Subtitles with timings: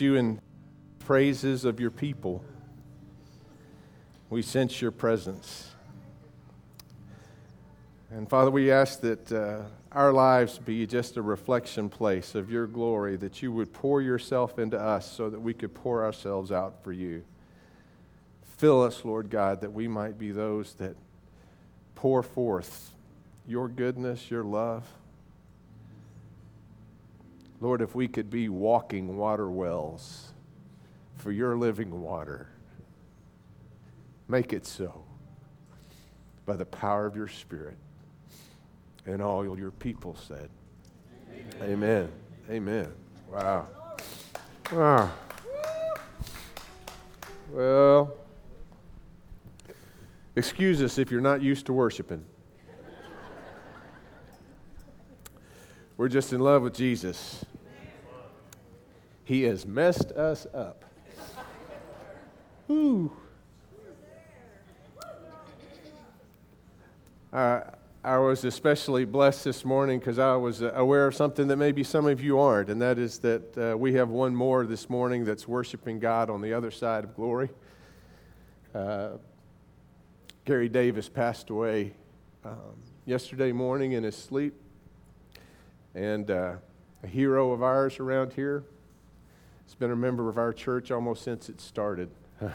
[0.00, 0.40] you in
[0.98, 2.44] praises of your people.
[4.30, 5.70] We sense your presence.
[8.10, 12.66] And Father, we ask that uh, our lives be just a reflection place of your
[12.66, 16.82] glory, that you would pour yourself into us so that we could pour ourselves out
[16.82, 17.24] for you.
[18.58, 20.96] Fill us, Lord God, that we might be those that
[21.94, 22.94] pour forth
[23.46, 24.86] your goodness, your love.
[27.62, 30.32] Lord, if we could be walking water wells
[31.14, 32.48] for your living water,
[34.26, 35.04] make it so
[36.44, 37.76] by the power of your Spirit.
[39.06, 40.50] And all your people said,
[41.60, 41.70] Amen.
[41.70, 42.12] Amen.
[42.50, 42.92] Amen.
[43.30, 43.68] Wow.
[44.72, 45.12] Ah.
[47.52, 48.12] Well,
[50.34, 52.24] excuse us if you're not used to worshiping.
[55.96, 57.44] We're just in love with Jesus.
[59.24, 60.84] He has messed us up.
[62.70, 63.12] Ooh.
[67.32, 67.60] Uh,
[68.04, 71.84] I was especially blessed this morning because I was uh, aware of something that maybe
[71.84, 75.24] some of you aren't, and that is that uh, we have one more this morning
[75.24, 77.48] that's worshiping God on the other side of glory.
[78.74, 79.10] Uh,
[80.44, 81.92] Gary Davis passed away
[82.44, 82.74] um,
[83.06, 84.54] yesterday morning in his sleep,
[85.94, 86.54] and uh,
[87.04, 88.64] a hero of ours around here.
[89.64, 92.10] He's been a member of our church almost since it started.
[92.40, 92.52] the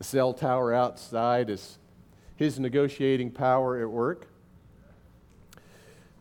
[0.00, 1.78] cell tower outside is
[2.36, 4.28] his negotiating power at work.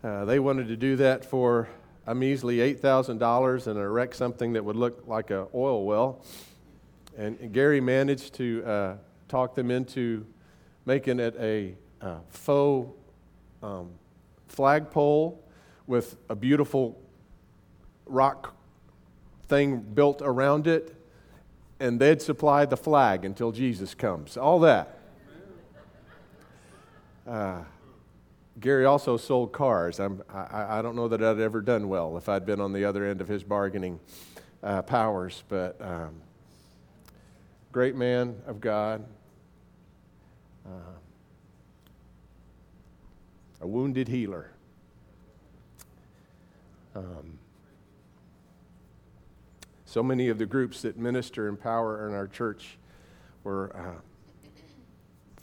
[0.04, 1.70] Uh, they wanted to do that for
[2.06, 6.22] a measly $8,000 and erect something that would look like an oil well.
[7.18, 8.96] And Gary managed to uh,
[9.30, 10.26] talk them into
[10.86, 12.92] making it a uh, faux
[13.62, 13.92] um,
[14.48, 15.42] flagpole
[15.88, 17.00] with a beautiful
[18.06, 18.56] rock
[19.47, 20.95] thing built around it,
[21.80, 24.38] and they'd supply the flag until Jesus comes.
[24.38, 25.00] All that.
[27.28, 27.62] Uh,
[28.59, 30.00] Gary also sold cars.
[30.00, 33.06] I, I don't know that I'd ever done well if I'd been on the other
[33.06, 34.00] end of his bargaining
[34.62, 36.22] uh, powers, but um,
[37.72, 39.03] great man of God.
[40.66, 40.69] Uh,
[43.62, 44.51] a wounded healer.
[46.95, 47.39] Um,
[49.94, 52.80] so many of the groups that minister and power in our church
[53.44, 54.02] were uh,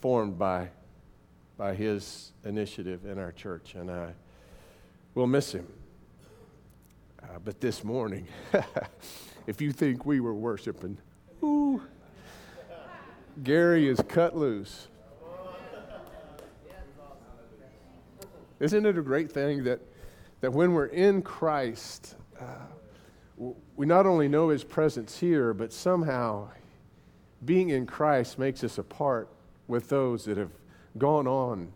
[0.01, 0.69] formed by
[1.57, 4.11] by his initiative in our church, and I
[5.15, 5.65] will miss him.
[7.23, 8.27] Uh, but this morning,
[9.47, 10.97] if you think we were worshiping,
[11.41, 11.81] ooh,
[13.43, 14.89] Gary is cut loose.
[18.59, 19.79] Isn't it a great thing that,
[20.41, 22.43] that when we're in Christ, uh,
[23.75, 26.49] we not only know his presence here, but somehow
[27.43, 29.27] being in Christ makes us a part
[29.67, 30.51] with those that have
[30.97, 31.71] gone on.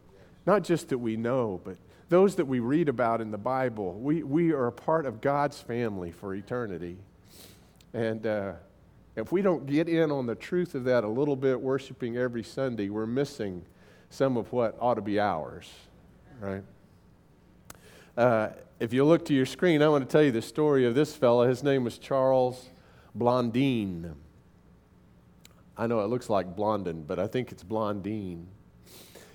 [0.45, 1.77] Not just that we know, but
[2.09, 3.93] those that we read about in the Bible.
[3.93, 6.97] We, we are a part of God's family for eternity.
[7.93, 8.53] And uh,
[9.15, 12.43] if we don't get in on the truth of that a little bit, worshiping every
[12.43, 13.63] Sunday, we're missing
[14.11, 15.67] some of what ought to be ours,
[16.39, 16.63] right?
[18.17, 18.49] Uh,
[18.79, 21.15] if you look to your screen, I want to tell you the story of this
[21.15, 21.47] fellow.
[21.47, 22.69] His name was Charles
[23.13, 24.15] Blondin.
[25.77, 28.47] I know it looks like Blondin, but I think it's Blondine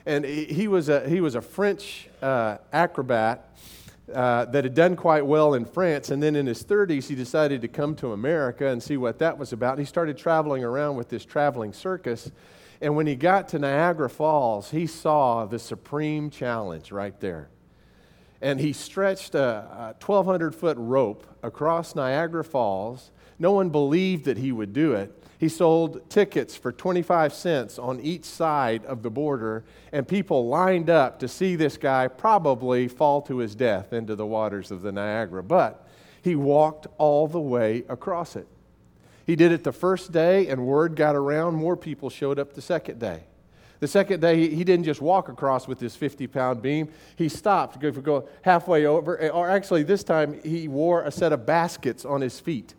[0.07, 3.57] and he was a, he was a French uh, acrobat
[4.13, 6.11] uh, that had done quite well in France.
[6.11, 9.39] And then in his 30s, he decided to come to America and see what that
[9.39, 9.79] was about.
[9.79, 12.31] He started traveling around with this traveling circus.
[12.81, 17.51] And when he got to Niagara Falls, he saw the supreme challenge right there.
[18.43, 23.11] And he stretched a, a 1,200 foot rope across Niagara Falls.
[23.39, 25.15] No one believed that he would do it.
[25.39, 30.91] He sold tickets for 25 cents on each side of the border, and people lined
[30.91, 34.93] up to see this guy probably fall to his death into the waters of the
[34.93, 35.43] Niagara.
[35.43, 35.87] But
[36.21, 38.47] he walked all the way across it.
[39.27, 41.55] He did it the first day, and word got around.
[41.55, 43.25] More people showed up the second day.
[43.81, 46.91] The second day, he, didn't just walk across with his 50 pound beam.
[47.17, 49.31] He stopped to go halfway over.
[49.31, 52.75] Or actually, this time, he wore a set of baskets on his feet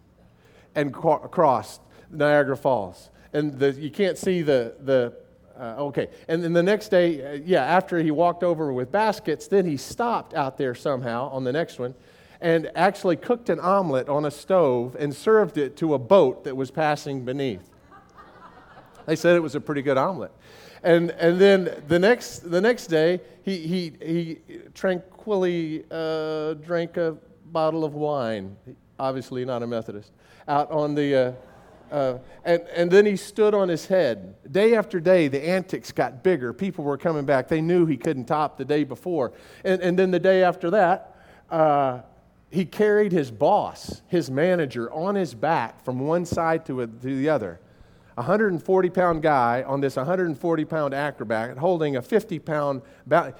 [0.76, 1.82] and crossed
[2.12, 3.10] Niagara Falls.
[3.34, 5.14] And the, you can't see the, the
[5.60, 6.08] uh, okay.
[6.28, 9.78] And then the next day, uh, yeah, after he walked over with baskets, then he
[9.78, 11.96] stopped out there somehow on the next one
[12.42, 16.56] and actually cooked an omelet on a stove and served it to a boat that
[16.56, 17.71] was passing beneath.
[19.06, 20.32] They said it was a pretty good omelet.
[20.84, 24.38] And, and then the next, the next day, he, he, he
[24.74, 28.56] tranquilly uh, drank a bottle of wine.
[29.00, 30.12] obviously not a Methodist,
[30.48, 31.16] out on the.
[31.16, 31.34] Uh,
[31.92, 34.34] uh, and, and then he stood on his head.
[34.50, 36.54] Day after day, the antics got bigger.
[36.54, 37.50] People were coming back.
[37.50, 39.34] They knew he couldn't top the day before.
[39.66, 41.18] And, and then the day after that,
[41.50, 42.00] uh,
[42.50, 47.18] he carried his boss, his manager, on his back from one side to, a, to
[47.18, 47.60] the other.
[48.22, 52.82] 140 pound guy on this 140 pound acrobat holding a 50 pound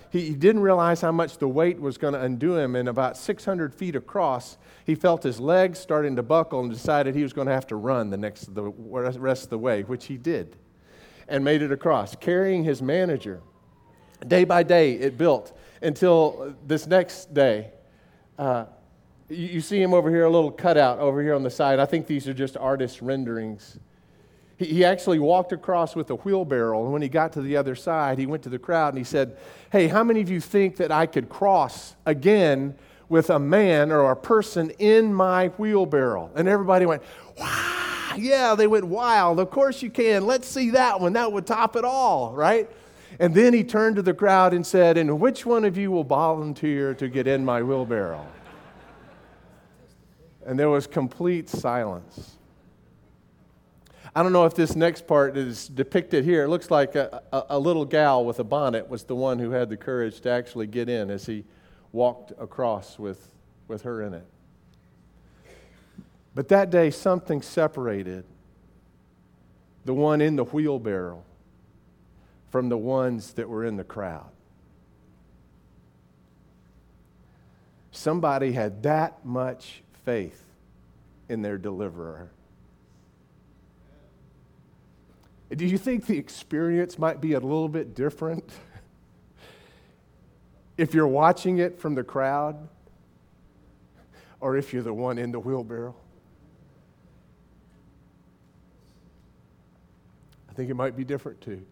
[0.10, 3.16] he, he didn't realize how much the weight was going to undo him and about
[3.16, 7.48] 600 feet across he felt his legs starting to buckle and decided he was going
[7.48, 10.56] to have to run the next the rest of the way which he did
[11.28, 13.42] and made it across carrying his manager.
[14.28, 17.72] Day by day it built until this next day
[18.40, 18.66] uh,
[19.30, 21.80] you, you see him over here a little cutout over here on the side.
[21.80, 23.78] I think these are just artist renderings
[24.66, 28.18] he actually walked across with a wheelbarrow, and when he got to the other side,
[28.18, 29.38] he went to the crowd and he said,
[29.72, 32.76] Hey, how many of you think that I could cross again
[33.10, 36.32] with a man or a person in my wheelbarrow?
[36.36, 37.04] And everybody went,
[37.38, 39.40] Wow, yeah, they went wild.
[39.40, 40.26] Of course you can.
[40.26, 41.14] Let's see that one.
[41.14, 42.70] That would top it all, right?
[43.20, 46.04] And then he turned to the crowd and said, And which one of you will
[46.04, 48.26] volunteer to get in my wheelbarrow?
[50.46, 52.38] And there was complete silence.
[54.14, 56.44] I don't know if this next part is depicted here.
[56.44, 59.52] It looks like a, a, a, little gal with a bonnet was the one who
[59.52, 61.46] had the courage to actually get in as he
[61.94, 63.30] walked across with,
[63.70, 64.26] with her in it.
[66.36, 68.26] But that day, something separated
[69.86, 71.24] the one in the wheelbarrow
[72.50, 74.30] from the ones that were in the crowd.
[77.92, 80.44] Somebody had that much faith
[81.30, 82.30] in their deliverer
[85.56, 88.50] Do you think the experience might be a little bit different
[90.78, 92.70] if you're watching it from the crowd
[94.40, 95.94] or if you're the one in the wheelbarrow?
[100.50, 101.66] I think it might be different too.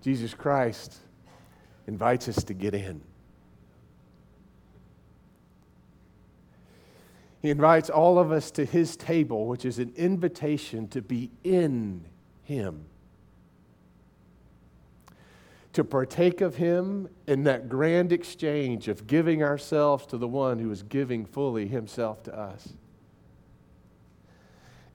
[0.00, 0.96] Jesus Christ
[1.86, 3.02] invites us to get in.
[7.44, 12.06] He invites all of us to his table, which is an invitation to be in
[12.42, 12.86] him.
[15.74, 20.70] To partake of him in that grand exchange of giving ourselves to the one who
[20.70, 22.72] is giving fully himself to us.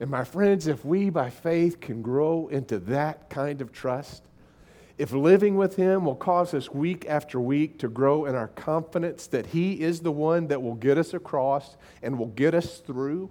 [0.00, 4.24] And my friends, if we by faith can grow into that kind of trust,
[5.00, 9.26] if living with Him will cause us week after week to grow in our confidence
[9.28, 13.30] that He is the one that will get us across and will get us through,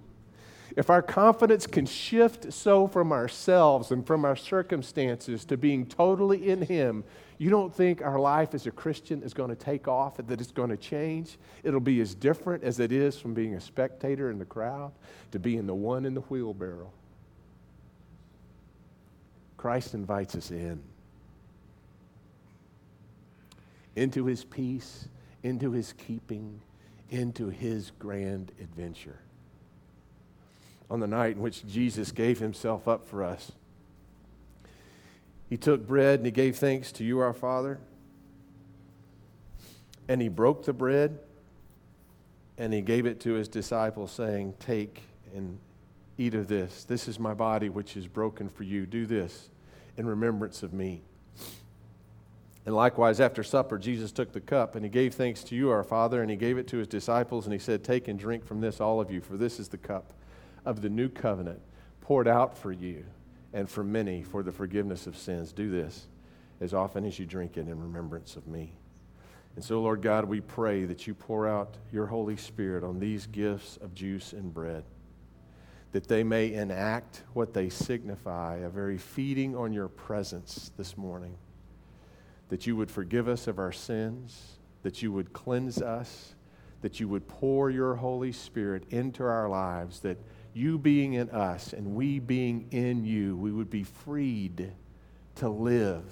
[0.76, 6.50] if our confidence can shift so from ourselves and from our circumstances to being totally
[6.50, 7.04] in Him,
[7.38, 10.50] you don't think our life as a Christian is going to take off, that it's
[10.50, 11.38] going to change?
[11.62, 14.90] It'll be as different as it is from being a spectator in the crowd
[15.30, 16.90] to being the one in the wheelbarrow.
[19.56, 20.82] Christ invites us in
[24.00, 25.08] into his peace,
[25.42, 26.62] into his keeping,
[27.10, 29.18] into his grand adventure.
[30.88, 33.52] On the night in which Jesus gave himself up for us,
[35.50, 37.78] he took bread and he gave thanks to you, our Father.
[40.08, 41.18] And he broke the bread
[42.56, 45.02] and he gave it to his disciples, saying, Take
[45.34, 45.58] and
[46.16, 46.84] eat of this.
[46.84, 48.86] This is my body, which is broken for you.
[48.86, 49.50] Do this
[49.98, 51.02] in remembrance of me.
[52.70, 55.82] And likewise, after supper, Jesus took the cup and he gave thanks to you, our
[55.82, 58.60] Father, and he gave it to his disciples, and he said, Take and drink from
[58.60, 60.12] this, all of you, for this is the cup
[60.64, 61.60] of the new covenant
[62.00, 63.04] poured out for you
[63.52, 65.50] and for many for the forgiveness of sins.
[65.50, 66.06] Do this
[66.60, 68.70] as often as you drink it in remembrance of me.
[69.56, 73.26] And so, Lord God, we pray that you pour out your Holy Spirit on these
[73.26, 74.84] gifts of juice and bread,
[75.90, 81.36] that they may enact what they signify a very feeding on your presence this morning
[82.50, 86.34] that you would forgive us of our sins, that you would cleanse us,
[86.82, 90.18] that you would pour your Holy Spirit into our lives, that
[90.52, 94.72] you being in us and we being in you, we would be freed
[95.36, 96.04] to live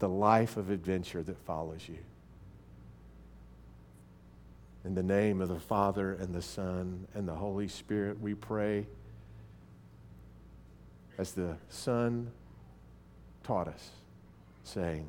[0.00, 1.98] the life of adventure that follows you.
[4.84, 8.86] In the name of the Father and the Son and the Holy Spirit, we pray
[11.18, 12.30] as the Son
[13.44, 13.90] taught us,
[14.64, 15.08] saying,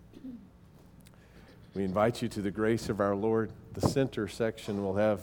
[1.73, 3.51] We invite you to the grace of our Lord.
[3.73, 5.21] The center section will have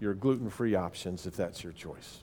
[0.00, 2.18] your gluten free options if that's your choice.